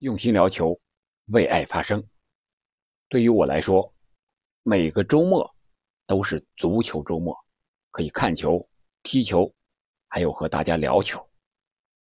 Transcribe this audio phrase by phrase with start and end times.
[0.00, 0.78] 用心聊球，
[1.28, 2.06] 为爱发声。
[3.08, 3.90] 对于我来说，
[4.62, 5.50] 每个周末
[6.06, 7.34] 都是足球周末，
[7.92, 8.68] 可以看球、
[9.02, 9.50] 踢球，
[10.08, 11.26] 还有和大家聊球。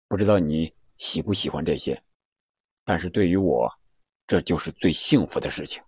[0.07, 1.99] 不知道你喜不喜欢这些？
[2.85, 3.73] 但是对于我，
[4.27, 5.83] 这就是最幸福的事情。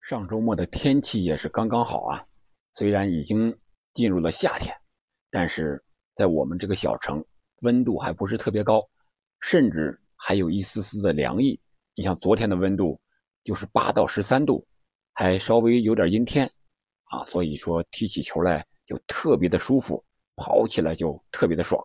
[0.00, 2.26] 上周末的天气也是刚刚好啊，
[2.72, 3.54] 虽然已经
[3.92, 4.74] 进入了夏天，
[5.28, 5.84] 但是
[6.14, 7.22] 在我们这个小城，
[7.60, 8.88] 温度还不是特别高，
[9.40, 10.00] 甚至。
[10.20, 11.58] 还有一丝丝的凉意，
[11.94, 13.00] 你像昨天的温度
[13.44, 14.66] 就是八到十三度，
[15.14, 16.44] 还稍微有点阴天，
[17.04, 20.04] 啊，所以说踢起球来就特别的舒服，
[20.36, 21.82] 跑起来就特别的爽，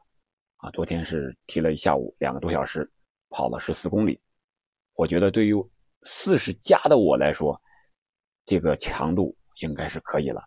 [0.57, 2.91] 啊，昨天是踢了一下午两个多小时，
[3.29, 4.19] 跑了十四公里，
[4.95, 5.53] 我觉得对于
[6.01, 7.59] 四十加的我来说，
[8.45, 10.43] 这个强度应该是可以了，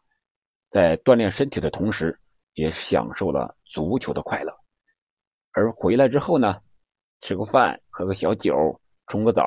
[0.71, 2.19] 在锻炼身体的同时，
[2.55, 4.53] 也享受了足球的快乐，
[5.53, 6.61] 而回来之后呢？
[7.21, 8.55] 吃个饭，喝个小酒，
[9.07, 9.43] 冲个澡，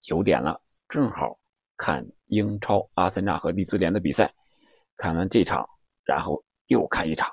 [0.00, 1.38] 九点了，正好
[1.76, 4.30] 看英超阿森纳和利兹联的比赛。
[4.96, 5.66] 看完这场，
[6.04, 7.32] 然后又看一场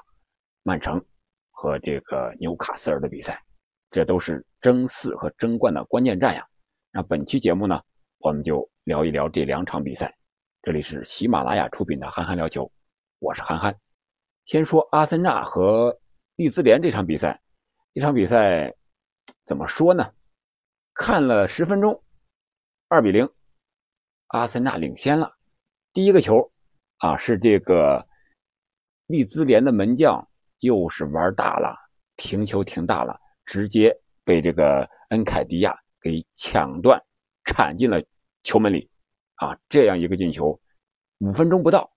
[0.63, 1.03] 曼城
[1.52, 3.44] 和这个纽卡斯尔的比赛，
[3.89, 6.45] 这都是争四和争冠的关键战呀。
[6.91, 7.81] 那本期节目呢，
[8.19, 10.16] 我们就聊一聊这两场比赛。
[10.61, 12.63] 这里是喜马拉雅出品的《憨憨聊球》，
[13.19, 13.75] 我是憨憨。
[14.45, 15.97] 先说阿森纳和
[16.35, 17.41] 利兹联这场比赛，
[17.94, 18.73] 这场比赛。
[19.45, 20.11] 怎么说呢？
[20.95, 22.03] 看了十分钟，
[22.88, 23.29] 二比零，
[24.27, 25.38] 阿森纳领先了。
[25.93, 26.51] 第一个球
[26.97, 28.07] 啊，是这个
[29.05, 30.27] 利兹联的门将
[30.61, 31.77] 又是玩大了，
[32.16, 36.99] 停球停大了，直接被这个恩凯迪亚给抢断，
[37.45, 38.03] 铲进了
[38.41, 38.89] 球门里。
[39.35, 40.59] 啊，这样一个进球，
[41.19, 41.91] 五分钟不到，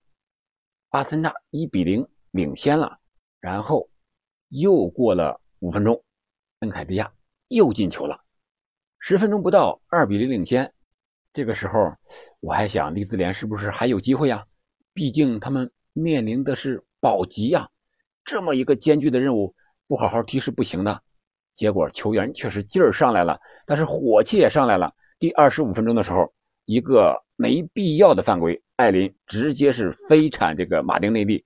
[0.89, 2.99] 阿森纳一比零领先了。
[3.39, 3.89] 然后
[4.49, 6.03] 又过了五分钟，
[6.59, 7.11] 恩凯迪亚。
[7.49, 8.21] 又进球了，
[8.99, 10.71] 十分钟不到，二比零领先。
[11.33, 11.93] 这个时候，
[12.39, 14.45] 我还想利兹联是不是还有机会呀？
[14.93, 17.67] 毕竟他们面临的是保级呀，
[18.23, 19.53] 这么一个艰巨的任务，
[19.87, 21.01] 不好好踢是不行的。
[21.55, 24.93] 结果球员确实劲儿上来了，但是火气也上来了。
[25.17, 26.31] 第二十五分钟的时候，
[26.65, 31.43] 一个没必要的犯规，艾林直接是飞铲这个马丁内利，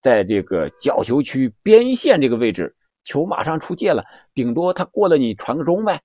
[0.00, 2.74] 在这个角球区边线这个位置。
[3.04, 4.04] 球马上出界了，
[4.34, 6.00] 顶多他过了你传个中呗，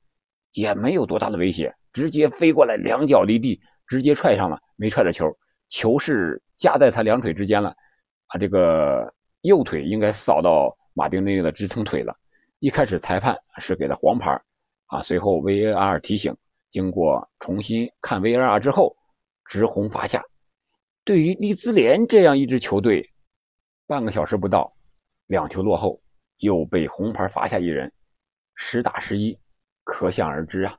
[0.53, 5.25] 也没有多大的威胁，直接飞过来，两脚离地，直接踹上了，没踹着球，
[5.69, 7.69] 球是夹在他两腿之间了，
[8.28, 12.16] 啊，这个右腿应该扫到马丁内利的支撑腿了。
[12.59, 14.31] 一开始裁判是给了黄牌，
[14.88, 16.36] 啊，随后 VAR 提醒，
[16.72, 18.97] 经过重新看 VAR 之后，
[19.46, 20.24] 直红罚下。
[21.03, 23.07] 对于利兹联这样一支球队，
[23.86, 24.74] 半个小时不到，
[25.28, 26.02] 两球落后。
[26.40, 27.92] 又被红牌罚下一人，
[28.56, 29.38] 十打十一，
[29.84, 30.78] 可想而知啊。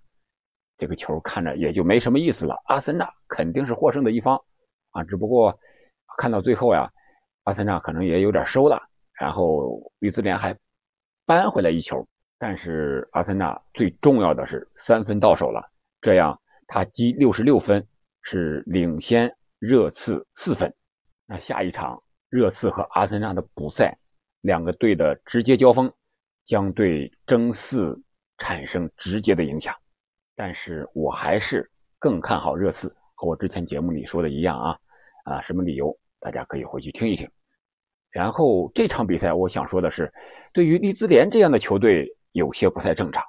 [0.77, 2.55] 这个球看着也就没什么意思了。
[2.67, 4.41] 阿森纳肯定是获胜的一方
[4.91, 5.59] 啊，只不过
[6.19, 6.89] 看到最后呀，
[7.43, 8.81] 阿森纳可能也有点收了，
[9.13, 10.57] 然后利兹联还
[11.27, 12.07] 扳回来一球。
[12.39, 15.61] 但是阿森纳最重要的是三分到手了，
[16.01, 17.85] 这样他积六十六分，
[18.23, 20.73] 是领先热刺四分。
[21.27, 23.99] 那下一场热刺和阿森纳的补赛。
[24.49, 25.93] 两个队的直接交锋，
[26.47, 28.01] 将对争四
[28.39, 29.75] 产生直接的影响。
[30.35, 34.79] 但是我还是更看好热刺，和我之前节目里说的一样啊
[35.25, 35.95] 啊，什么理由？
[36.19, 37.29] 大家可以回去听一听。
[38.11, 40.11] 然后这场比赛，我想说的是，
[40.55, 43.23] 对于利兹联这样的球队，有些不太正常。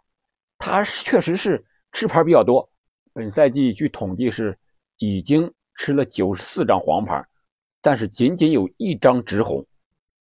[0.57, 2.71] 他确实是吃牌比较多，
[3.11, 4.57] 本赛季据统计是
[4.99, 7.21] 已经吃了九十四张黄牌，
[7.81, 9.65] 但是仅仅有一张直红。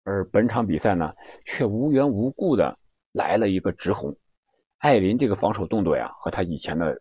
[0.07, 1.13] 而本场比赛呢，
[1.45, 2.79] 却无缘无故的
[3.11, 4.17] 来了一个直红。
[4.79, 6.97] 艾林这个防守动作呀，和他以前的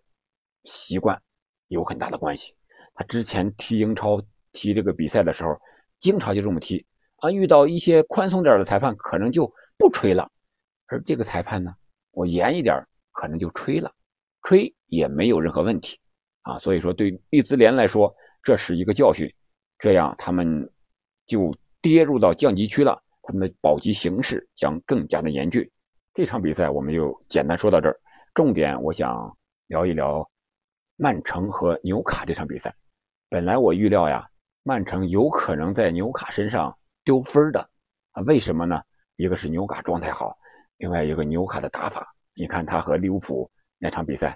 [0.63, 1.21] 习惯
[1.67, 2.55] 有很大的关系。
[2.95, 4.19] 他之前踢英超、
[4.53, 5.55] 踢这个比赛的时候，
[5.99, 6.83] 经常就这么踢
[7.17, 7.29] 啊。
[7.29, 9.45] 遇到一些宽松点的裁判，可能就
[9.77, 10.27] 不吹了。
[10.87, 11.71] 而这个裁判呢，
[12.09, 12.75] 我严一点，
[13.11, 13.93] 可能就吹了，
[14.41, 15.99] 吹也没有任何问题
[16.41, 16.57] 啊。
[16.57, 18.11] 所以说，对利兹联来说，
[18.41, 19.31] 这是一个教训。
[19.77, 20.67] 这样他们
[21.27, 21.55] 就。
[21.85, 25.69] 跌入到降级区了，他们的保级形势将更加的严峻。
[26.15, 27.95] 这场比赛我们就简单说到这儿，
[28.33, 29.31] 重点我想
[29.67, 30.27] 聊一聊
[30.95, 32.73] 曼城和纽卡这场比赛。
[33.29, 34.27] 本来我预料呀，
[34.63, 37.59] 曼城有可能在纽卡身上丢分的
[38.13, 38.23] 啊？
[38.23, 38.81] 为什么呢？
[39.17, 40.35] 一个是纽卡状态好，
[40.77, 43.47] 另外一个纽卡的打法，你看他和利物浦
[43.77, 44.35] 那场比赛，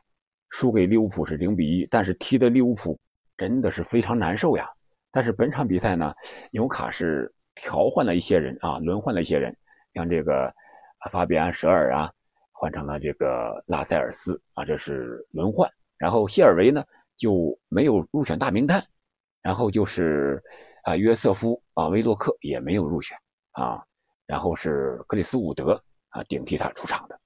[0.51, 2.99] 输给利物浦是零比一，但是踢的利物浦
[3.35, 4.69] 真的是非常难受呀。
[5.11, 6.13] 但是本场比赛呢，
[6.51, 7.33] 纽卡是。
[7.61, 9.55] 调换了一些人啊，轮换了一些人，
[9.93, 10.51] 像这个
[11.11, 12.11] 法比安·舍尔啊，
[12.51, 15.69] 换成了这个拉塞尔斯啊，这是轮换。
[15.97, 16.83] 然后谢尔维呢
[17.17, 18.81] 就没有入选大名单，
[19.41, 20.41] 然后就是
[20.83, 23.17] 啊约瑟夫啊威洛克也没有入选
[23.51, 23.83] 啊，
[24.25, 27.19] 然后是克里斯伍德啊顶替他出场的，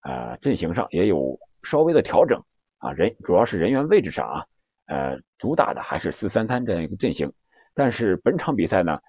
[0.00, 2.42] 啊阵型上也有稍微的调整
[2.78, 4.44] 啊人主要是人员位置上啊，
[4.86, 7.32] 呃主打的还是四三三这样一个阵型，
[7.74, 9.00] 但是本场比赛呢，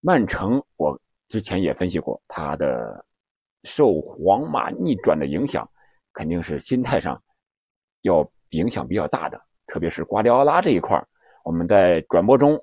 [0.00, 3.04] 曼城我之前也分析过他的。
[3.64, 5.70] 受皇马逆转的影响，
[6.14, 7.22] 肯定是心态上
[8.00, 9.38] 要影响比较大的。
[9.66, 10.98] 特别是瓜迪奥拉这一块
[11.44, 12.58] 我们在转播中，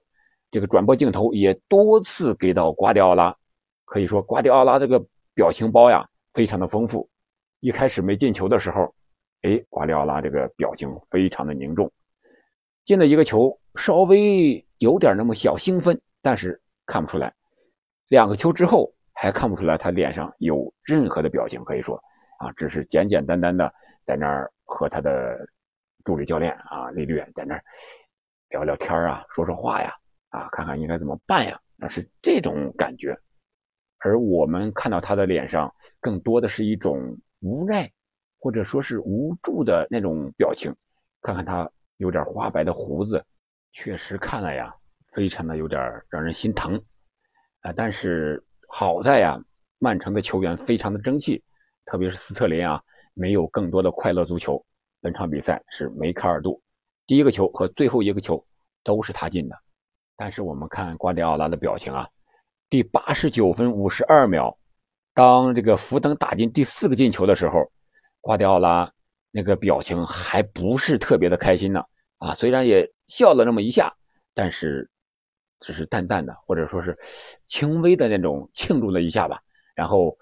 [0.50, 3.32] 这个转播镜头也多次给到瓜迪奥拉。
[3.86, 5.00] 可以说，瓜迪奥拉这个
[5.36, 7.08] 表情包呀，非常的丰富。
[7.60, 8.92] 一开始没进球的时候，
[9.44, 11.92] 哎，瓜迪奥拉这个表情非常的凝重。
[12.86, 17.32] 进了一个球，稍微有点那么小兴奋，但是看不出来。
[18.08, 18.92] 两个球之后。
[19.20, 22.00] 还看不出来他脸上有任何的表情，可以说
[22.38, 23.74] 啊，只是简简单单的
[24.06, 25.36] 在那儿和他的
[26.06, 27.64] 助理教练啊利略在那儿
[28.50, 29.92] 聊聊天啊，说说话呀，
[30.30, 33.18] 啊，看看应该怎么办呀，那是这种感觉。
[33.98, 37.92] 而我们看到他的脸上更多的是一种无奈，
[38.38, 40.72] 或者说是无助的那种表情。
[41.24, 41.68] 看看他
[41.98, 43.26] 有点花白的胡子，
[43.72, 44.72] 确实看了呀，
[45.18, 45.82] 非常的有点
[46.12, 46.80] 让人心疼
[47.62, 48.44] 啊，但是。
[48.70, 49.40] 好在呀，
[49.80, 51.42] 曼城的球员非常的争气，
[51.86, 52.84] 特别是斯特林啊，
[53.14, 54.62] 没有更多的快乐足球。
[55.00, 56.62] 本场比赛是梅开二度，
[57.06, 58.46] 第一个球和最后一个球
[58.84, 59.56] 都是他进的。
[60.18, 62.06] 但是我们看瓜迪奥拉的表情啊，
[62.70, 64.54] 第八十九分五十二秒，
[65.14, 67.72] 当这个福登打进第四个进球的时候，
[68.20, 68.92] 瓜迪奥拉
[69.32, 71.82] 那个表情还不是特别的开心呢。
[72.18, 73.96] 啊，虽然也笑了那么一下，
[74.34, 74.90] 但是。
[75.60, 76.98] 只是淡淡的，或者说是
[77.48, 79.42] 轻微的那种庆祝了一下吧。
[79.76, 80.18] 然后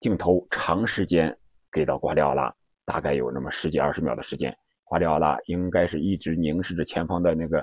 [0.00, 1.36] 镜头长时间
[1.70, 2.54] 给到瓜迪奥拉，
[2.84, 7.58] 大概有那么十几二十秒的时间，瓜迪奥拉应该是一直凝视着前方的那个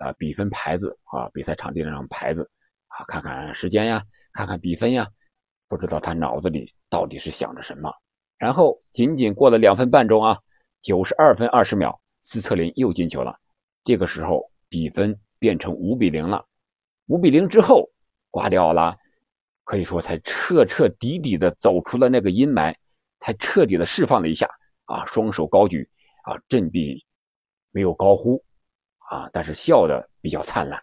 [0.00, 2.50] 呃比分牌子啊，比赛场地那张牌子
[2.88, 4.02] 啊，看看时间呀，
[4.32, 5.08] 看看比分呀，
[5.68, 7.92] 不知道他脑子里到底是想着什么。
[8.38, 10.38] 然后仅仅过了两分半钟啊，
[10.82, 13.38] 九十二分二十秒，斯特林又进球了。
[13.84, 15.18] 这个时候比分。
[15.38, 16.44] 变成五比零了，
[17.06, 17.88] 五比零之后，
[18.30, 18.96] 瓜迪奥拉
[19.64, 22.74] 可以说才彻彻底底的走出了那个阴霾，
[23.20, 24.48] 才彻底的释放了一下
[24.86, 25.88] 啊，双手高举
[26.24, 27.04] 啊，振臂
[27.70, 28.42] 没有高呼
[29.10, 30.78] 啊，但是笑的比较灿烂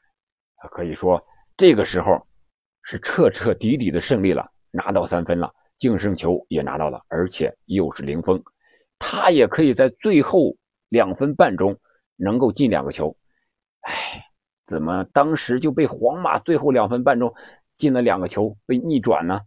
[0.56, 1.22] 啊，可以说
[1.58, 2.26] 这个时候
[2.84, 8.42] 是彻彻底底的胜利了，拿到三分了，净胜球也拿到了，而且又是零封，
[8.98, 10.56] 他也可以在最后
[10.90, 11.78] 两分半钟
[12.16, 13.16] 能够进两个球，
[13.82, 14.22] 哎。
[14.66, 17.34] 怎么当时就被皇马最后两分半钟
[17.76, 19.40] 进了两个球被逆转呢？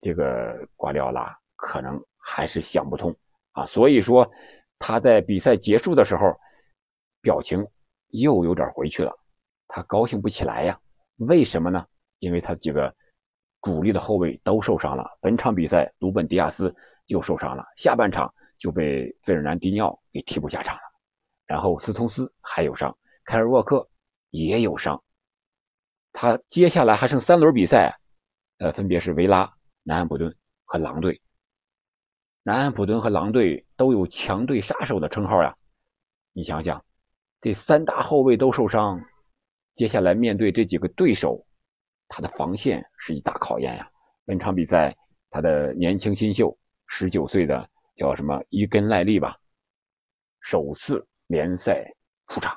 [0.00, 3.16] 这个瓜迪奥拉可能还是想不通
[3.52, 4.30] 啊，所以说
[4.78, 6.38] 他在比赛结束的时候
[7.20, 7.66] 表情
[8.08, 9.12] 又有点回去了，
[9.66, 10.78] 他高兴不起来呀？
[11.16, 11.84] 为什么呢？
[12.18, 12.94] 因为他几个
[13.62, 16.74] 主力的后卫都受伤了，本场比赛鲁本迪亚斯
[17.06, 20.82] 又受伤了，下半场就被费尔南迪尼奥给替补下场了，
[21.46, 23.88] 然后斯通斯还有伤，凯尔沃克。
[24.34, 25.00] 也有伤，
[26.12, 27.96] 他接下来还剩三轮比赛，
[28.58, 29.48] 呃，分别是维拉、
[29.84, 31.20] 南安普顿和狼队。
[32.42, 35.56] 南安普顿和狼队都有强队杀手的称号呀，
[36.32, 36.84] 你想想，
[37.40, 39.00] 这三大后卫都受伤，
[39.76, 41.46] 接下来面对这几个对手，
[42.08, 43.88] 他的防线是一大考验呀。
[44.24, 44.92] 本场比赛，
[45.30, 49.36] 他的年轻新秀，十九岁的叫什么伊根赖利吧，
[50.40, 51.84] 首次联赛
[52.26, 52.52] 出场。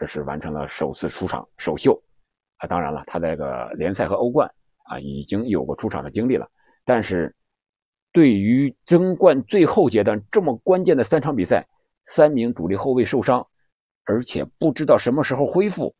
[0.00, 1.92] 这是完成了首次出场首秀，
[2.56, 4.50] 啊，当然了，他这个联赛和欧冠
[4.84, 6.48] 啊已经有过出场的经历了，
[6.86, 7.36] 但是
[8.10, 11.68] 对于争冠最后阶段这么关键的三场比赛，
[12.06, 13.46] 三名主力后卫受伤，
[14.06, 15.94] 而且不知道什么时候恢复，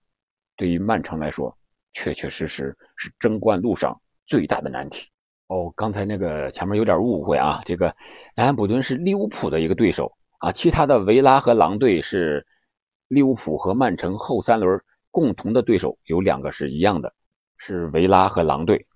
[0.56, 1.54] 对于曼城来说，
[1.92, 3.94] 确确实实是争冠路上
[4.26, 5.10] 最大的难题。
[5.48, 7.94] 哦，刚才那个前面有点误会啊，这个
[8.34, 12.46] 南安普顿是利物浦的一个对手啊，其他的维拉和狼队是。
[13.10, 17.12] 利物浦和曼城后三轮共同的对手有两个是一样的，
[17.58, 18.86] 是维拉和狼队，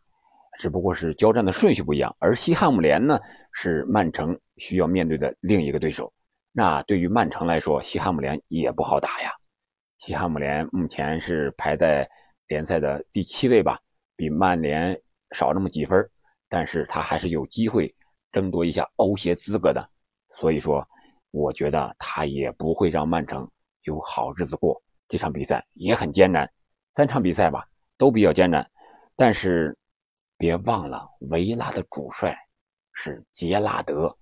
[0.57, 2.15] 只不过是交战的顺序不一样。
[2.21, 3.19] 而西汉姆联呢，
[3.55, 6.13] 是曼城需要面对的另一个对手。
[6.53, 9.33] 那对于曼城来说，西汉姆联也不好打呀。
[9.99, 12.09] 西汉姆联目前是排在
[12.47, 13.81] 联赛的第七位吧，
[14.15, 14.97] 比曼联
[15.33, 16.09] 少那么几分，
[16.49, 17.93] 但是他还是有机会
[18.31, 19.85] 争夺一下欧协资格的。
[20.31, 20.87] 所以说，
[21.33, 23.51] 我觉得他也不会让曼城。
[23.85, 26.51] 有好日子过，这场比赛也很艰难。
[26.95, 28.71] 三场比赛吧，都比较艰难。
[29.17, 29.77] 但是
[30.37, 32.37] 别忘了，维拉的主帅
[32.93, 34.17] 是杰拉德，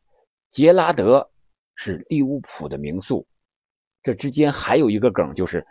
[0.51, 1.31] 杰拉德
[1.75, 3.27] 是利物浦的名宿。
[4.03, 5.67] 这之间还有一个梗，就是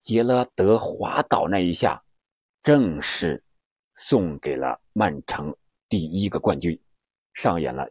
[0.00, 2.02] 杰拉德滑倒那一下，
[2.62, 3.42] 正是
[3.94, 5.54] 送给了曼城
[5.88, 6.78] 第一个冠军，
[7.34, 7.88] 上演了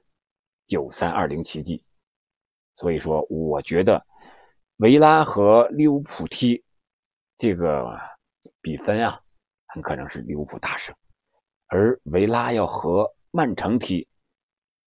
[0.68, 1.84] 九三二零奇迹。
[2.76, 4.04] 所以说，我觉得
[4.82, 6.64] 维拉和利物浦踢
[7.38, 7.86] 这个
[8.62, 9.22] 比分啊，
[9.68, 10.96] 很可能是利物浦大胜，
[11.68, 14.08] 而维拉要和曼城踢，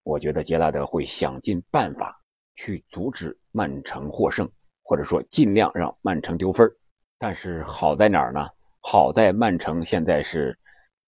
[0.03, 2.21] 我觉得杰拉德会想尽办法
[2.57, 4.51] 去阻止曼城获胜。
[4.83, 6.71] 或者说尽量让曼城丢分
[7.17, 8.47] 但是好在哪儿呢？
[8.81, 10.59] 好在曼城现在是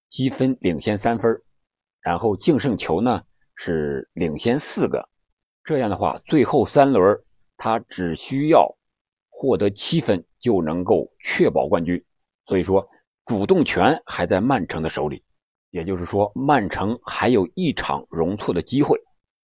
[0.08, 1.42] 积分领先三分
[2.00, 3.20] 然后净胜球呢
[3.56, 5.06] 是领先四个，
[5.64, 7.20] 这样的话最后三轮
[7.56, 8.76] 他只需要
[9.28, 12.04] 获得七分就能够确保冠军，
[12.46, 12.88] 所以说
[13.24, 15.22] 主动权还在曼城的手里，
[15.70, 19.00] 也就是说曼城还有一场容错的机会。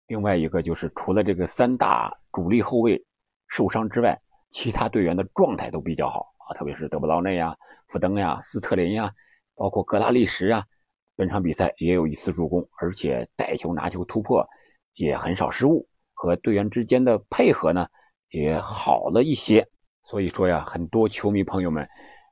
[0.07, 3.03] 另外一个就是除了这个三大主力后卫。
[3.49, 7.55] 受伤之外，其他队员的状态都比较好啊，特别是德布劳内呀、
[7.87, 9.09] 福登呀、斯特林呀，
[9.55, 10.65] 包括格拉利什啊，
[11.15, 14.45] 本场比赛也有一次助攻，而且带球、拿球、突破
[14.95, 15.86] 也很少失误，
[16.17, 17.87] 和队员之间的配合呢
[18.31, 19.65] 也好了一些。
[20.03, 21.87] 所以说呀，很多球迷朋友们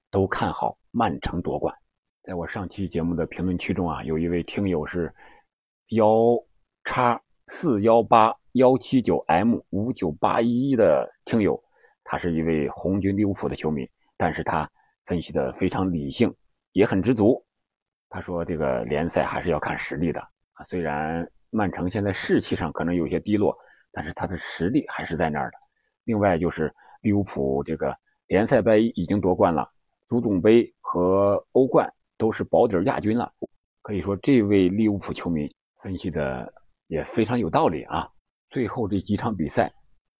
[0.09, 1.73] 都看好曼城夺冠。
[2.23, 5.13] 在我上期节目的评论区中啊，有一位听友是
[5.89, 6.11] 幺
[6.83, 8.35] 叉四幺八。
[8.55, 11.61] 幺七九 M 五九八一一的听友，
[12.05, 14.71] 他是一位红军利物浦的球迷，但是他
[15.07, 16.33] 分析的非常理性，
[16.71, 17.45] 也很知足。
[18.07, 20.21] 他说：“这个联赛还是要看实力的
[20.53, 23.53] 啊，虽然曼城现在士气上可能有些低落，
[23.95, 25.57] 但是他的实力还是在那儿的。
[26.03, 27.95] 另外就是利物浦这个
[28.27, 29.65] 联赛杯已经夺冠了，
[30.09, 33.31] 足总杯和欧冠都是保底亚军了，
[33.81, 35.49] 可以说这位利物浦球迷
[35.81, 36.53] 分析的
[36.87, 38.09] 也非常有道理啊。”
[38.51, 39.71] 最后这几场比赛，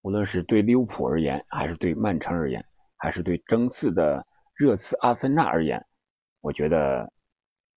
[0.02, 2.66] 无论是对利物浦而言，还是对曼城而言，
[2.96, 5.86] 还是对争四的热刺、阿森纳而言，
[6.42, 7.12] 我觉得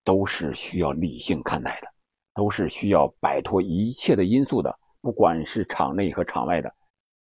[0.03, 1.87] 都是需要理性看待的，
[2.33, 6.73] 都是需要摆脱一切的因素的，不管是场内和场外的。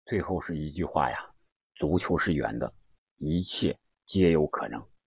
[0.06, 1.18] 最后是一句话呀：
[1.74, 2.72] 足球是圆的，
[3.18, 4.82] 一切皆有可能。